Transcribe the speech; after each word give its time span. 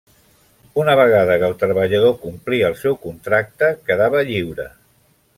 Una 0.83 0.93
vegada 0.99 1.35
que 1.43 1.49
el 1.49 1.53
treballador 1.63 2.15
complia 2.23 2.71
el 2.73 2.77
seu 2.79 2.97
contracte, 3.03 3.69
quedava 3.91 4.23
lliure. 4.31 4.67